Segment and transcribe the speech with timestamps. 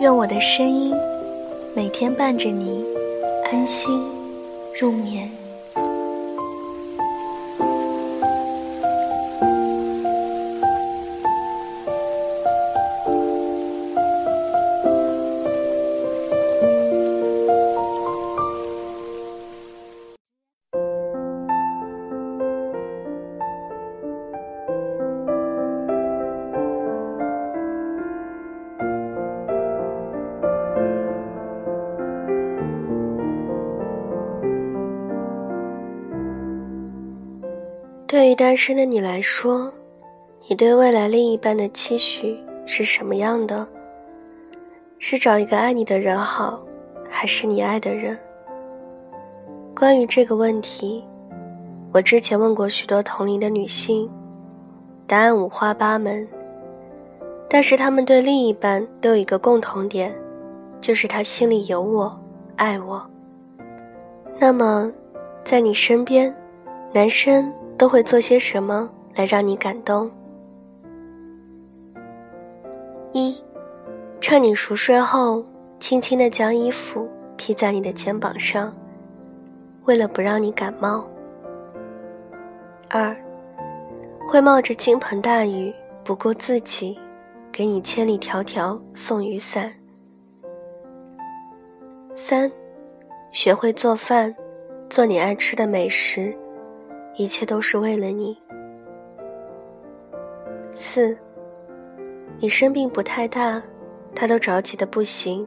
[0.00, 0.94] 愿我的声音
[1.76, 2.82] 每天伴着你
[3.52, 4.02] 安心
[4.80, 5.39] 入眠。
[38.20, 39.72] 对于单身的你来说，
[40.46, 43.66] 你对未来另一半的期许是什么样的？
[44.98, 46.62] 是找一个爱你的人好，
[47.08, 48.18] 还是你爱的人？
[49.74, 51.02] 关于这个问题，
[51.94, 54.06] 我之前问过许多同龄的女性，
[55.06, 56.28] 答案五花八门。
[57.48, 60.14] 但是她们对另一半都有一个共同点，
[60.78, 62.20] 就是他心里有我，
[62.56, 63.02] 爱我。
[64.38, 64.92] 那么，
[65.42, 66.36] 在你身边，
[66.92, 67.50] 男生。
[67.80, 70.10] 都会做些什么来让你感动？
[73.12, 73.42] 一，
[74.20, 75.42] 趁你熟睡后，
[75.78, 78.76] 轻轻的将衣服披在你的肩膀上，
[79.86, 81.08] 为了不让你感冒。
[82.90, 83.16] 二，
[84.28, 87.00] 会冒着倾盆大雨，不顾自己，
[87.50, 89.72] 给你千里迢迢送雨伞。
[92.12, 92.52] 三，
[93.32, 94.36] 学会做饭，
[94.90, 96.36] 做你爱吃的美食。
[97.20, 98.34] 一切都是为了你。
[100.72, 101.14] 四，
[102.38, 103.62] 你生病不太大，
[104.14, 105.46] 他都着急的不行，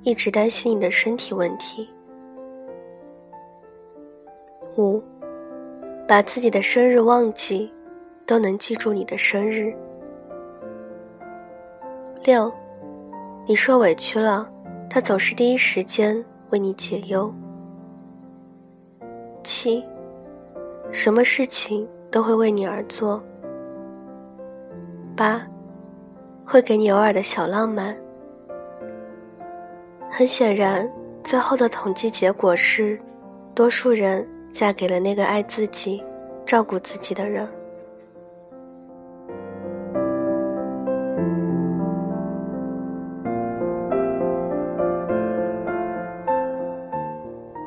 [0.00, 1.86] 一直担心你的身体问题。
[4.78, 5.02] 五，
[6.08, 7.70] 把自己的生日忘记，
[8.24, 9.76] 都能记住你的生日。
[12.24, 12.50] 六，
[13.46, 14.50] 你受委屈了，
[14.88, 17.30] 他总是第一时间为你解忧。
[19.44, 19.84] 七。
[20.92, 23.22] 什么事情都会为你而做。
[25.16, 25.46] 八，
[26.44, 27.96] 会给你偶尔的小浪漫。
[30.10, 30.90] 很显然，
[31.22, 33.00] 最后的统计结果是，
[33.54, 36.02] 多数人嫁给了那个爱自己、
[36.44, 37.48] 照顾自己的人。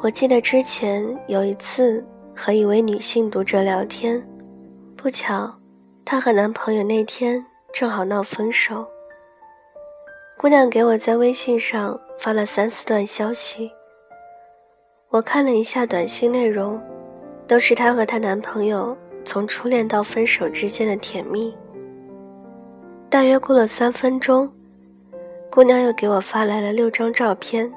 [0.00, 2.04] 我记得之前有一次。
[2.38, 4.24] 和一位女性读者聊天，
[4.96, 5.52] 不巧，
[6.04, 8.86] 她和男朋友那天正好闹分手。
[10.38, 13.68] 姑娘给我在微信上发了三四段消息，
[15.08, 16.80] 我看了一下短信内容，
[17.48, 21.52] 都是她和她男朋友从初恋到分手之间的甜蜜。
[23.10, 24.48] 大约过了三分钟，
[25.50, 27.68] 姑娘又给我发来了六张照片，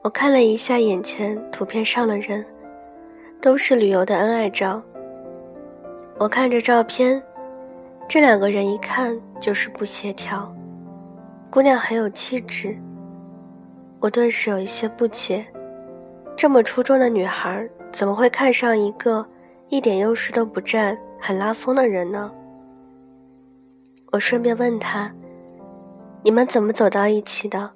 [0.00, 2.42] 我看了一下眼前图片上的人。
[3.42, 4.80] 都是旅游的恩爱照。
[6.16, 7.20] 我看着照片，
[8.08, 10.54] 这两个人一看就是不协调。
[11.50, 12.78] 姑娘很有气质，
[13.98, 15.44] 我顿时有一些不解：
[16.36, 19.26] 这么出众的女孩，怎么会看上一个
[19.68, 22.30] 一点优势都不占、很拉风的人呢？
[24.12, 25.12] 我顺便问她
[26.22, 27.72] ：“你们怎么走到一起的？”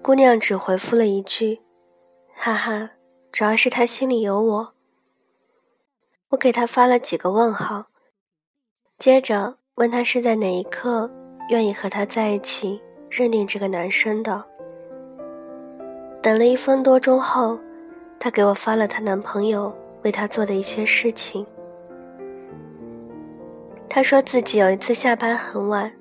[0.00, 1.60] 姑娘只回复了一句
[2.32, 2.90] ：“哈哈。”
[3.34, 4.74] 主要是他心里有我，
[6.28, 7.86] 我给他发了几个问号，
[8.96, 11.10] 接着问他是在哪一刻
[11.48, 14.44] 愿意和他在一起，认定这个男生的。
[16.22, 17.58] 等了一分多钟后，
[18.20, 21.44] 他给我发了她男朋友为她做的一些事情。
[23.88, 25.92] 她说自己有一次下班很晚，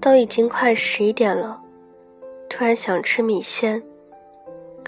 [0.00, 1.62] 都已经快十一点了，
[2.50, 3.80] 突然想吃米线。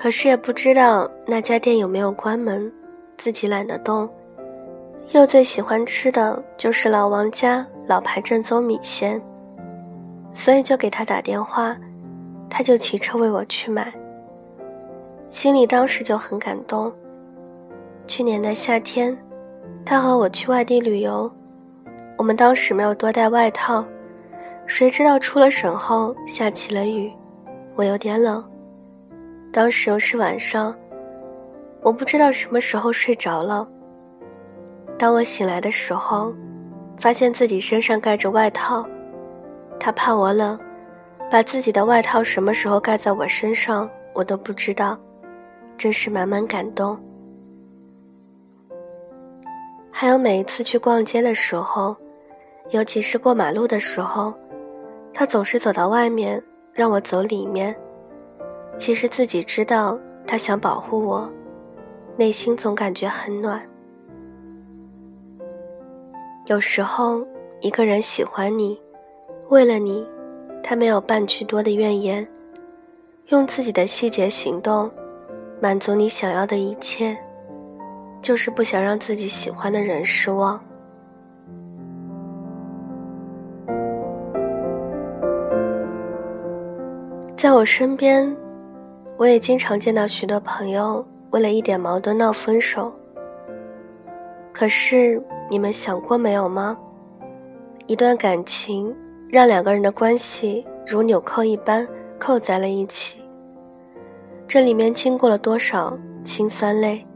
[0.00, 2.72] 可是也不知道那家店有没有关门，
[3.18, 4.08] 自己懒得动，
[5.10, 9.20] 又最喜欢吃的就是老王家老牌正宗米线，
[10.32, 11.76] 所以就给他打电话，
[12.48, 13.92] 他就骑车为我去买。
[15.28, 16.90] 心里当时就很感动。
[18.06, 19.14] 去年的夏天，
[19.84, 21.30] 他和我去外地旅游，
[22.16, 23.84] 我们当时没有多带外套，
[24.66, 27.12] 谁知道出了省后下起了雨，
[27.74, 28.42] 我有点冷。
[29.52, 30.74] 当时又是晚上，
[31.82, 33.66] 我不知道什么时候睡着了。
[34.96, 36.32] 当我醒来的时候，
[36.96, 38.86] 发现自己身上盖着外套，
[39.78, 40.58] 他怕我冷，
[41.30, 44.96] 把自己的外套什么时候盖在我身上，我都不知道，
[45.76, 46.96] 真是满满感动。
[49.90, 51.96] 还有每一次去逛街的时候，
[52.70, 54.32] 尤其是过马路的时候。
[55.12, 56.40] 他总是走到外面，
[56.72, 57.76] 让我走里面。
[58.78, 61.30] 其实自己知道，他想保护我，
[62.16, 63.60] 内心总感觉很暖。
[66.46, 67.24] 有时候，
[67.60, 68.80] 一个人喜欢你，
[69.48, 70.06] 为了你，
[70.62, 72.26] 他没有半句多的怨言，
[73.26, 74.90] 用自己的细节行动，
[75.60, 77.16] 满足你想要的一切，
[78.20, 80.58] 就是不想让自己喜欢的人失望。
[87.36, 88.36] 在我身边，
[89.20, 92.90] 我也经常见到许多朋友为了一点矛盾闹分手。
[94.50, 96.74] 可是你们想过没有吗？
[97.86, 98.96] 一段感情
[99.28, 101.86] 让两个人的关系如纽扣一般
[102.18, 103.22] 扣在了一起，
[104.48, 105.94] 这里面经过了多少
[106.24, 107.06] 辛酸泪？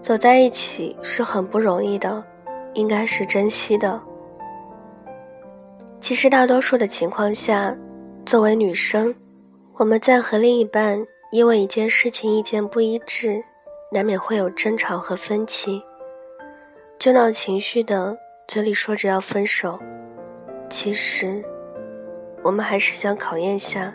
[0.00, 2.24] 走在一起是很不容易的，
[2.72, 4.00] 应该是珍惜的。
[6.00, 7.76] 其实大多数的情况下。
[8.24, 9.12] 作为女生，
[9.78, 13.42] 我们在和另一半因为一件事情意见不一致，
[13.90, 15.82] 难免会有争吵和分歧，
[16.98, 18.16] 就闹情绪的，
[18.46, 19.78] 嘴里说着要分手，
[20.68, 21.42] 其实，
[22.42, 23.94] 我们还是想考验下，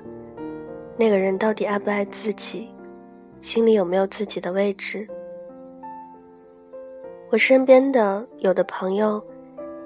[0.97, 2.73] 那个人到底爱不爱自己，
[3.39, 5.07] 心里有没有自己的位置。
[7.29, 9.23] 我身边的有的朋友，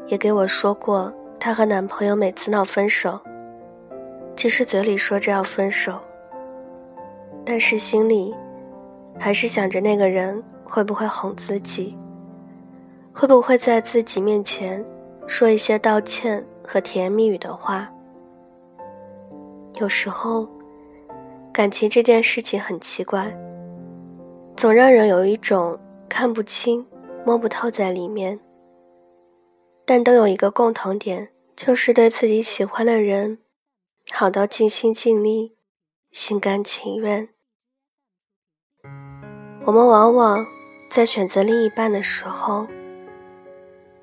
[0.08, 3.20] 也给我说过，她和男朋友每次闹分手。
[4.42, 6.00] 其实嘴里说着要分手，
[7.46, 8.34] 但是心里
[9.20, 11.96] 还是想着那个人会不会哄自己，
[13.14, 14.84] 会不会在自己面前
[15.28, 17.88] 说一些道歉和甜言蜜语的话。
[19.76, 20.50] 有时候，
[21.54, 23.32] 感情这件事情很奇怪，
[24.58, 25.78] 总让人有一种
[26.10, 26.84] 看不清、
[27.24, 28.40] 摸不透在里面，
[29.86, 33.38] 但都有一个共同点，就是对自己喜欢的人。
[34.14, 35.56] 好到尽心尽力，
[36.12, 37.30] 心甘情愿。
[39.66, 40.46] 我们往往
[40.92, 42.68] 在选择另一半的时候，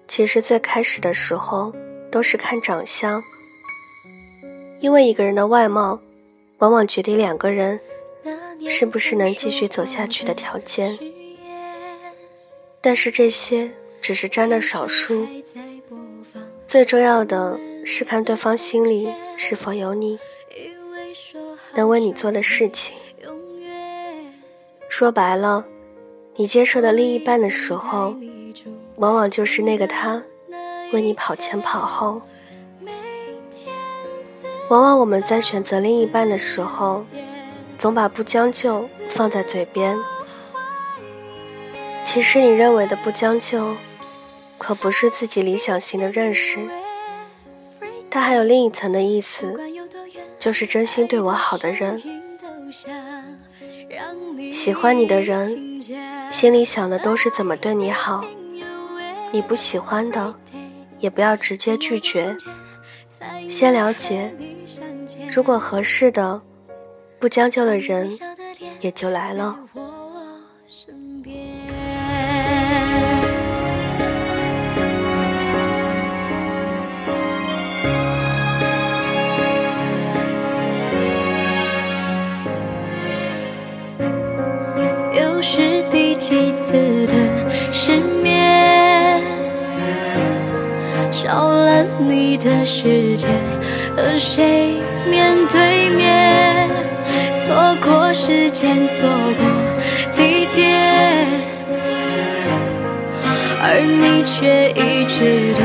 [0.09, 1.73] 其实最开始的时候
[2.11, 3.23] 都是看长相，
[4.81, 6.01] 因为一个人的外貌，
[6.59, 7.79] 往往决定两个人
[8.69, 10.99] 是不是能继续走下去的条件。
[12.81, 13.71] 但是这些
[14.01, 15.27] 只是占了少数，
[16.67, 17.61] 最重要的。
[17.91, 20.19] 是看对方心里是否有你，
[21.73, 22.99] 能为你做的事情。
[24.91, 25.65] 说白了，
[26.37, 28.15] 你接受的另一半的时候，
[28.97, 30.23] 往往就是那个他
[30.93, 32.21] 为你跑前跑后。
[34.69, 37.07] 往往我们在选择另一半的时候，
[37.79, 39.97] 总把不将就放在嘴边。
[42.05, 43.75] 其实你认为的不将就，
[44.59, 46.59] 可不是自己理想型的认识。
[48.19, 49.55] 他还有另一层的意思，
[50.41, 52.03] 就是真心对我好的人，
[54.53, 55.81] 喜欢你的人，
[56.29, 58.25] 心里想的都是怎么对你好。
[59.31, 60.35] 你不喜欢的，
[60.99, 62.37] 也不要直接拒绝，
[63.49, 64.35] 先了解，
[65.31, 66.43] 如果合适的，
[67.21, 68.11] 不将就的人
[68.81, 69.57] 也就来了。
[92.43, 93.29] 的时间，
[93.97, 94.77] 和谁
[95.11, 96.71] 面对面？
[97.37, 99.45] 错过时间，错过
[100.17, 101.27] 地点，
[103.61, 105.63] 而你却一直都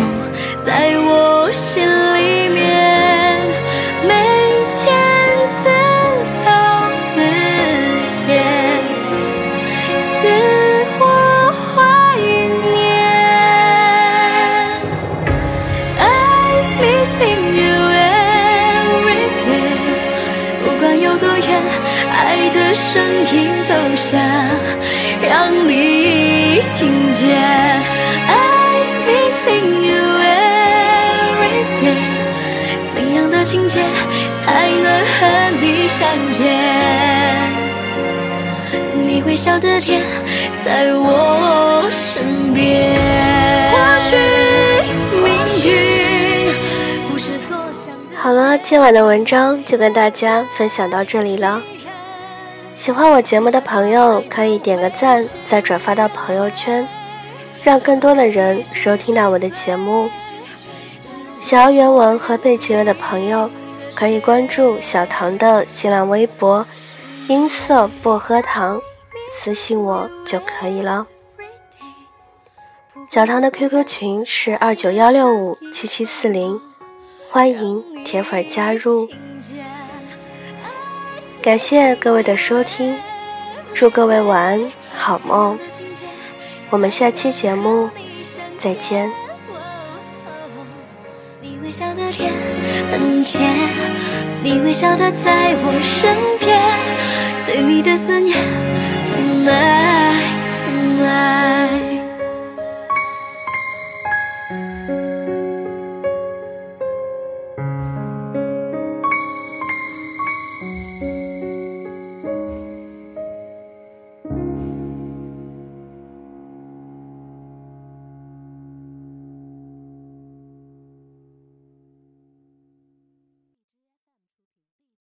[0.66, 1.88] 在我心
[22.34, 24.20] 爱的声音都想
[25.22, 27.30] 让你听见
[28.28, 28.32] ，I
[29.06, 30.04] missing you
[31.38, 32.02] every day
[32.92, 33.44] 怎样的。
[33.44, 33.84] 情节，
[34.44, 36.42] 才能和你相见。
[39.06, 40.02] 你微笑的天，
[40.66, 42.96] 在我身边。
[43.70, 44.16] 或许
[45.22, 45.28] 命
[45.66, 45.72] 运
[47.12, 48.18] 不是所想的。
[48.18, 51.62] 好了，今晚的文章就跟大家分享到这里了。
[52.74, 56.88] 喜欢我节目的朋友，可以点个赞，再转发到朋友圈，
[57.62, 60.10] 让更多的人收听到我的节目。
[61.40, 63.50] 想要原文和背景乐的朋友，
[63.94, 66.66] 可以关注小唐的新浪微博
[67.30, 68.82] “音色薄荷糖”，
[69.32, 71.06] 私信我就可以了。
[73.08, 76.60] 小唐的 QQ 群是二九幺六五七七四零，
[77.30, 79.08] 欢迎铁粉加入。
[81.44, 82.96] 感谢各位的收听，
[83.74, 85.60] 祝各位晚安，好梦。
[86.70, 87.90] 我们下期节目
[88.58, 89.12] 再见。
[91.42, 92.32] 你微笑的甜
[92.90, 93.42] 很甜，
[94.42, 96.58] 你微笑的在我身边，
[97.46, 98.38] 对你的思念
[99.04, 100.16] ，tonight
[100.64, 101.83] tonight。